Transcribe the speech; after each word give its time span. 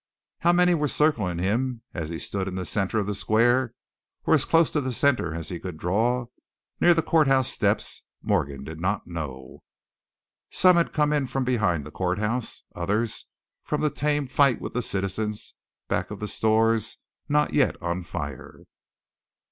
How 0.39 0.51
many 0.51 0.73
were 0.73 0.87
circling 0.87 1.37
him 1.37 1.83
as 1.93 2.09
he 2.09 2.17
stood 2.17 2.47
in 2.47 2.55
the 2.55 2.65
center 2.65 2.97
of 2.97 3.05
the 3.05 3.13
square, 3.13 3.75
or 4.25 4.33
as 4.33 4.45
close 4.45 4.71
to 4.71 4.81
the 4.81 4.91
center 4.91 5.35
as 5.35 5.49
he 5.49 5.59
could 5.59 5.77
draw, 5.77 6.25
near 6.79 6.95
the 6.95 7.03
courthouse 7.03 7.49
steps, 7.49 8.01
Morgan 8.23 8.63
did 8.63 8.79
not 8.81 9.05
know. 9.05 9.61
Some 10.49 10.75
had 10.77 10.91
come 10.91 11.27
from 11.27 11.43
behind 11.43 11.85
the 11.85 11.91
courthouse, 11.91 12.63
others 12.75 13.27
from 13.61 13.81
the 13.81 13.91
tame 13.91 14.25
fight 14.25 14.59
with 14.59 14.73
the 14.73 14.81
citizens 14.81 15.53
back 15.87 16.09
of 16.09 16.19
the 16.19 16.27
stores 16.27 16.97
not 17.29 17.53
yet 17.53 17.79
on 17.79 18.01
fire. 18.01 18.61